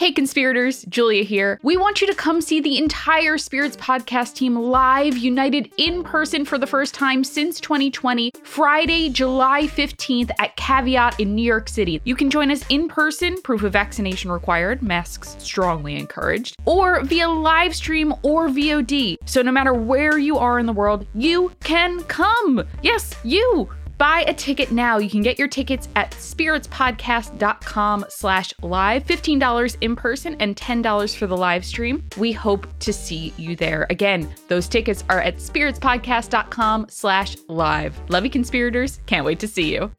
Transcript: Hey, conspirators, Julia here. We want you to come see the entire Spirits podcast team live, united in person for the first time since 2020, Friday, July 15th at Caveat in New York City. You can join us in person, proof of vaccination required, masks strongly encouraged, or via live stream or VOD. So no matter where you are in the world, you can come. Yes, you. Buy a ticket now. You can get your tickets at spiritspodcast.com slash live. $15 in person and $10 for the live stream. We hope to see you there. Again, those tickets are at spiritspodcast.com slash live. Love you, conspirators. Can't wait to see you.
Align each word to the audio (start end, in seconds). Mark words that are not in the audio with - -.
Hey, 0.00 0.12
conspirators, 0.12 0.82
Julia 0.88 1.24
here. 1.24 1.60
We 1.62 1.76
want 1.76 2.00
you 2.00 2.06
to 2.06 2.14
come 2.14 2.40
see 2.40 2.58
the 2.62 2.78
entire 2.78 3.36
Spirits 3.36 3.76
podcast 3.76 4.34
team 4.34 4.56
live, 4.56 5.18
united 5.18 5.70
in 5.76 6.02
person 6.02 6.46
for 6.46 6.56
the 6.56 6.66
first 6.66 6.94
time 6.94 7.22
since 7.22 7.60
2020, 7.60 8.30
Friday, 8.42 9.10
July 9.10 9.64
15th 9.64 10.30
at 10.38 10.56
Caveat 10.56 11.20
in 11.20 11.34
New 11.34 11.42
York 11.42 11.68
City. 11.68 12.00
You 12.04 12.16
can 12.16 12.30
join 12.30 12.50
us 12.50 12.64
in 12.70 12.88
person, 12.88 13.42
proof 13.42 13.62
of 13.62 13.74
vaccination 13.74 14.32
required, 14.32 14.80
masks 14.80 15.36
strongly 15.38 15.96
encouraged, 15.96 16.56
or 16.64 17.04
via 17.04 17.28
live 17.28 17.76
stream 17.76 18.14
or 18.22 18.48
VOD. 18.48 19.18
So 19.26 19.42
no 19.42 19.52
matter 19.52 19.74
where 19.74 20.16
you 20.16 20.38
are 20.38 20.58
in 20.58 20.64
the 20.64 20.72
world, 20.72 21.06
you 21.14 21.52
can 21.62 22.02
come. 22.04 22.64
Yes, 22.82 23.14
you. 23.22 23.68
Buy 24.00 24.24
a 24.26 24.32
ticket 24.32 24.72
now. 24.72 24.96
You 24.96 25.10
can 25.10 25.20
get 25.20 25.38
your 25.38 25.46
tickets 25.46 25.86
at 25.94 26.12
spiritspodcast.com 26.12 28.06
slash 28.08 28.54
live. 28.62 29.04
$15 29.04 29.76
in 29.82 29.94
person 29.94 30.36
and 30.40 30.56
$10 30.56 31.14
for 31.18 31.26
the 31.26 31.36
live 31.36 31.66
stream. 31.66 32.02
We 32.16 32.32
hope 32.32 32.66
to 32.78 32.94
see 32.94 33.34
you 33.36 33.56
there. 33.56 33.86
Again, 33.90 34.26
those 34.48 34.68
tickets 34.68 35.04
are 35.10 35.20
at 35.20 35.36
spiritspodcast.com 35.36 36.86
slash 36.88 37.36
live. 37.48 38.00
Love 38.08 38.24
you, 38.24 38.30
conspirators. 38.30 39.00
Can't 39.04 39.26
wait 39.26 39.38
to 39.40 39.46
see 39.46 39.70
you. 39.74 39.90